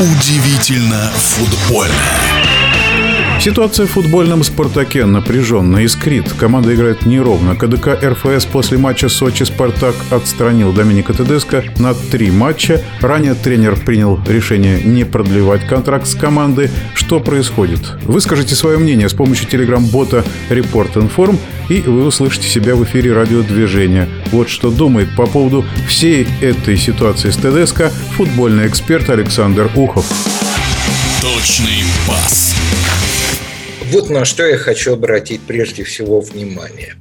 Удивительно 0.00 1.10
футбольно. 1.10 2.37
Ситуация 3.40 3.86
в 3.86 3.90
футбольном 3.90 4.42
«Спартаке» 4.42 5.04
напряженно 5.04 5.78
искрит. 5.84 6.32
Команда 6.32 6.74
играет 6.74 7.06
неровно. 7.06 7.54
КДК 7.54 7.96
РФС 8.02 8.46
после 8.46 8.78
матча 8.78 9.08
Сочи-Спартак 9.08 9.94
отстранил 10.10 10.72
Доминика 10.72 11.12
Тедеско 11.14 11.62
на 11.78 11.94
три 11.94 12.32
матча. 12.32 12.82
Ранее 13.00 13.34
тренер 13.34 13.76
принял 13.76 14.18
решение 14.26 14.80
не 14.82 15.04
продлевать 15.04 15.64
контракт 15.68 16.08
с 16.08 16.16
командой. 16.16 16.68
Что 16.94 17.20
происходит? 17.20 17.80
Выскажите 18.02 18.56
свое 18.56 18.76
мнение 18.76 19.08
с 19.08 19.14
помощью 19.14 19.46
телеграм-бота 19.46 20.24
Report 20.50 20.94
Inform 20.94 21.38
и 21.68 21.80
вы 21.80 22.06
услышите 22.06 22.48
себя 22.48 22.74
в 22.74 22.82
эфире 22.84 23.12
радиодвижения. 23.12 24.08
Вот 24.32 24.48
что 24.48 24.70
думает 24.70 25.14
по 25.14 25.26
поводу 25.26 25.64
всей 25.86 26.26
этой 26.40 26.76
ситуации 26.76 27.30
с 27.30 27.36
Тедеско 27.36 27.90
футбольный 28.16 28.66
эксперт 28.66 29.08
Александр 29.10 29.70
Ухов. 29.76 30.06
Точный 31.20 31.82
пас. 32.06 32.54
Вот 33.90 34.08
на 34.08 34.24
что 34.24 34.46
я 34.46 34.56
хочу 34.56 34.92
обратить 34.92 35.40
прежде 35.42 35.82
всего 35.82 36.20
внимание 36.20 36.94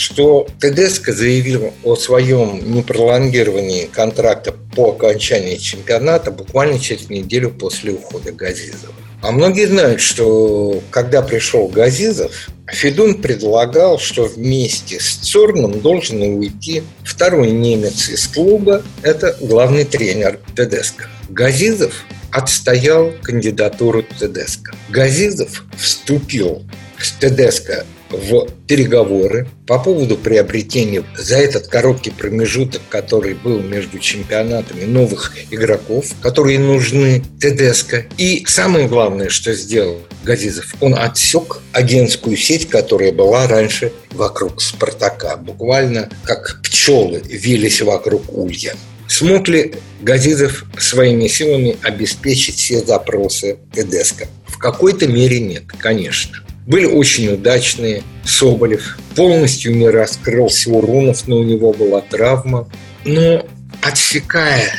что 0.00 0.46
ТДСК 0.58 1.10
заявил 1.12 1.74
о 1.84 1.94
своем 1.94 2.74
непролонгировании 2.74 3.84
контракта 3.84 4.54
по 4.74 4.92
окончании 4.92 5.56
чемпионата 5.56 6.30
буквально 6.30 6.78
через 6.78 7.10
неделю 7.10 7.50
после 7.50 7.92
ухода 7.92 8.32
Газизова. 8.32 8.94
А 9.20 9.30
многие 9.30 9.66
знают, 9.66 10.00
что 10.00 10.82
когда 10.90 11.20
пришел 11.20 11.68
Газизов, 11.68 12.48
Федун 12.66 13.20
предлагал, 13.20 13.98
что 13.98 14.24
вместе 14.24 14.98
с 14.98 15.16
Цорном 15.16 15.80
должен 15.80 16.22
уйти 16.22 16.82
второй 17.04 17.50
немец 17.50 18.08
из 18.08 18.26
клуба, 18.26 18.82
это 19.02 19.36
главный 19.40 19.84
тренер 19.84 20.40
Тедеско. 20.56 21.10
Газизов 21.28 21.92
отстоял 22.32 23.12
кандидатуру 23.22 24.02
Тедеско. 24.02 24.74
Газизов 24.88 25.64
вступил 25.76 26.62
с 26.98 27.12
Тедеско 27.12 27.84
в 28.10 28.48
переговоры 28.66 29.48
по 29.66 29.78
поводу 29.78 30.16
приобретения 30.16 31.04
за 31.16 31.36
этот 31.36 31.68
короткий 31.68 32.10
промежуток, 32.10 32.82
который 32.88 33.34
был 33.34 33.60
между 33.60 33.98
чемпионатами 33.98 34.84
новых 34.84 35.32
игроков, 35.50 36.06
которые 36.20 36.58
нужны 36.58 37.22
Тедеско. 37.40 38.06
И 38.18 38.44
самое 38.46 38.88
главное, 38.88 39.28
что 39.28 39.54
сделал 39.54 40.00
Газизов, 40.24 40.74
он 40.80 40.94
отсек 40.94 41.60
агентскую 41.72 42.36
сеть, 42.36 42.68
которая 42.68 43.12
была 43.12 43.46
раньше 43.46 43.92
вокруг 44.10 44.60
«Спартака». 44.60 45.36
Буквально 45.36 46.10
как 46.24 46.60
пчелы 46.62 47.22
вились 47.24 47.80
вокруг 47.80 48.22
улья. 48.36 48.74
Смог 49.10 49.48
ли 49.48 49.74
Газизов 50.02 50.64
своими 50.78 51.26
силами 51.26 51.76
обеспечить 51.82 52.54
все 52.54 52.78
запросы 52.78 53.58
Тедеско? 53.74 54.28
В 54.46 54.56
какой-то 54.56 55.08
мере 55.08 55.40
нет, 55.40 55.64
конечно. 55.78 56.38
Были 56.64 56.84
очень 56.84 57.28
удачные. 57.34 58.04
Соболев 58.24 58.96
полностью 59.16 59.74
не 59.74 59.88
раскрылся 59.88 60.70
Урунов, 60.70 61.26
но 61.26 61.38
у 61.38 61.42
него 61.42 61.72
была 61.72 62.02
травма. 62.02 62.70
Но 63.04 63.44
отсекая 63.82 64.72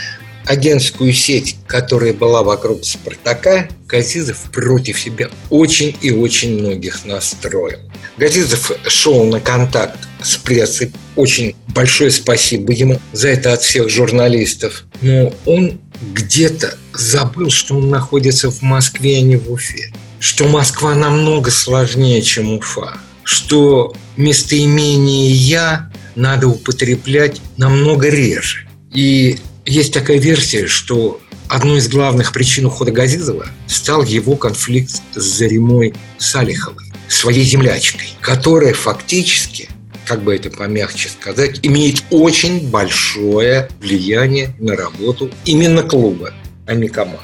агентскую 0.46 1.12
сеть, 1.12 1.58
которая 1.68 2.14
была 2.14 2.42
вокруг 2.42 2.86
«Спартака», 2.86 3.68
Газизов 3.86 4.50
против 4.54 4.98
себя 4.98 5.30
очень 5.50 5.94
и 6.02 6.10
очень 6.10 6.58
многих 6.58 7.04
настроил. 7.04 7.80
Газизов 8.18 8.72
шел 8.88 9.26
на 9.26 9.42
контакт 9.42 10.00
с 10.24 10.38
прессой. 10.38 10.94
Очень 11.16 11.56
большое 11.68 12.12
спасибо 12.12 12.72
ему 12.72 13.00
за 13.12 13.30
это 13.30 13.54
от 13.54 13.62
всех 13.62 13.90
журналистов. 13.90 14.86
Но 15.02 15.34
он 15.46 15.80
где-то 16.14 16.78
забыл, 16.94 17.50
что 17.50 17.76
он 17.76 17.90
находится 17.90 18.50
в 18.50 18.62
Москве, 18.62 19.18
а 19.18 19.22
не 19.22 19.36
в 19.36 19.52
Уфе. 19.52 19.92
Что 20.20 20.48
Москва 20.48 20.96
намного 20.96 21.52
сложнее, 21.52 22.22
чем 22.22 22.54
Уфа. 22.54 22.98
Что 23.24 23.94
местоимение 24.18 25.32
«я» 25.32 25.92
надо 26.16 26.48
употреблять 26.48 27.42
намного 27.58 28.10
реже. 28.10 28.68
И 28.94 29.38
есть 29.66 29.94
такая 29.94 30.18
версия, 30.18 30.68
что 30.68 31.20
одной 31.48 31.80
из 31.80 31.88
главных 31.88 32.32
причин 32.32 32.66
ухода 32.66 32.92
Газизова 32.92 33.48
стал 33.68 34.04
его 34.04 34.36
конфликт 34.36 35.02
с 35.16 35.22
Заремой 35.22 35.94
Салиховой, 36.18 36.92
своей 37.08 37.44
землячкой, 37.44 38.10
которая 38.22 38.74
фактически 38.74 39.70
как 40.12 40.24
бы 40.24 40.36
это 40.36 40.50
помягче 40.50 41.08
сказать, 41.08 41.60
имеет 41.64 42.04
очень 42.10 42.70
большое 42.70 43.70
влияние 43.80 44.54
на 44.60 44.76
работу 44.76 45.32
именно 45.46 45.84
клуба, 45.84 46.34
а 46.68 46.74
не 46.74 46.90
команды. 46.90 47.22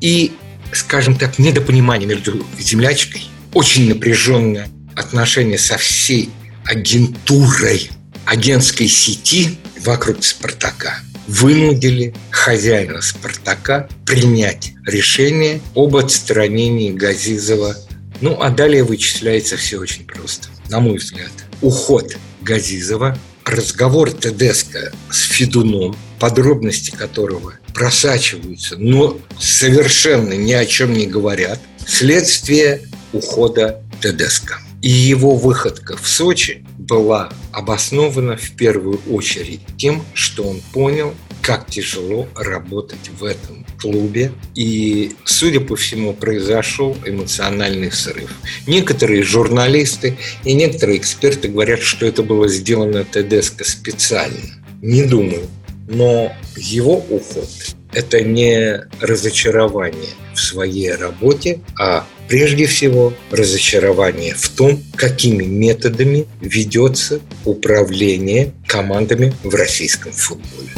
И, 0.00 0.32
скажем 0.72 1.14
так, 1.14 1.38
недопонимание 1.38 2.08
между 2.08 2.42
землячкой, 2.58 3.24
очень 3.52 3.86
напряженное 3.86 4.70
отношение 4.96 5.58
со 5.58 5.76
всей 5.76 6.30
агентурой 6.64 7.90
агентской 8.24 8.88
сети 8.88 9.58
вокруг 9.84 10.24
«Спартака» 10.24 11.00
вынудили 11.28 12.14
хозяина 12.30 13.02
«Спартака» 13.02 13.90
принять 14.06 14.72
решение 14.86 15.60
об 15.74 15.96
отстранении 15.96 16.92
Газизова. 16.92 17.76
Ну, 18.22 18.40
а 18.40 18.50
далее 18.50 18.84
вычисляется 18.84 19.56
все 19.56 19.78
очень 19.78 20.06
просто, 20.06 20.48
на 20.68 20.78
мой 20.78 20.98
взгляд. 20.98 21.32
Уход 21.60 22.16
Газизова, 22.40 23.18
разговор 23.44 24.12
Тедеско 24.12 24.92
с 25.10 25.22
Федуном, 25.22 25.96
подробности 26.20 26.92
которого 26.92 27.54
просачиваются, 27.74 28.76
но 28.76 29.18
совершенно 29.40 30.34
ни 30.34 30.52
о 30.52 30.64
чем 30.66 30.92
не 30.92 31.06
говорят, 31.06 31.58
следствие 31.84 32.82
ухода 33.12 33.82
Тедеско. 34.00 34.60
И 34.82 34.88
его 34.88 35.34
выходка 35.34 35.96
в 35.96 36.06
Сочи 36.06 36.64
была 36.78 37.32
обоснована 37.50 38.36
в 38.36 38.52
первую 38.52 39.00
очередь 39.10 39.62
тем, 39.76 40.04
что 40.14 40.44
он 40.44 40.60
понял, 40.72 41.12
как 41.42 41.66
тяжело 41.68 42.28
работать 42.36 43.10
в 43.18 43.24
этом 43.24 43.66
клубе. 43.80 44.32
И, 44.54 45.12
судя 45.24 45.60
по 45.60 45.76
всему, 45.76 46.14
произошел 46.14 46.96
эмоциональный 47.04 47.90
срыв. 47.90 48.30
Некоторые 48.66 49.22
журналисты 49.22 50.16
и 50.44 50.54
некоторые 50.54 50.98
эксперты 50.98 51.48
говорят, 51.48 51.80
что 51.80 52.06
это 52.06 52.22
было 52.22 52.48
сделано 52.48 53.04
ТДСК 53.04 53.64
специально. 53.64 54.64
Не 54.80 55.02
думаю. 55.02 55.48
Но 55.88 56.32
его 56.56 56.96
уход– 56.96 57.48
это 57.92 58.22
не 58.22 58.80
разочарование 59.00 60.10
в 60.34 60.40
своей 60.40 60.94
работе, 60.94 61.60
а 61.78 62.06
прежде 62.28 62.66
всего 62.66 63.12
разочарование 63.30 64.34
в 64.34 64.48
том, 64.48 64.80
какими 64.96 65.44
методами 65.44 66.26
ведется 66.40 67.20
управление 67.44 68.52
командами 68.66 69.34
в 69.42 69.54
российском 69.54 70.12
футболе. 70.12 70.68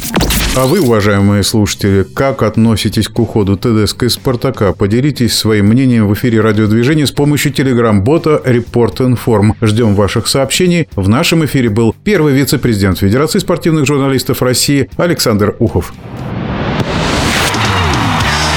А 0.57 0.67
вы, 0.67 0.79
уважаемые 0.79 1.43
слушатели, 1.43 2.03
как 2.03 2.41
относитесь 2.41 3.09
к 3.09 3.19
уходу 3.19 3.57
ТДСК 3.57 4.03
из 4.03 4.13
«Спартака»? 4.13 4.71
Поделитесь 4.71 5.33
своим 5.33 5.67
мнением 5.67 6.07
в 6.07 6.13
эфире 6.13 6.39
радиодвижения 6.39 7.05
с 7.05 7.11
помощью 7.11 7.51
телеграм-бота 7.51 8.41
Report 8.45 8.95
Inform. 8.99 9.55
Ждем 9.61 9.95
ваших 9.95 10.27
сообщений. 10.27 10.87
В 10.95 11.09
нашем 11.09 11.43
эфире 11.43 11.69
был 11.69 11.93
первый 12.05 12.33
вице-президент 12.33 12.99
Федерации 12.99 13.39
спортивных 13.39 13.85
журналистов 13.85 14.41
России 14.41 14.89
Александр 14.95 15.57
Ухов. 15.59 15.93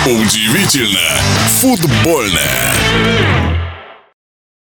Удивительно 0.07 1.21
футбольное. 1.61 3.68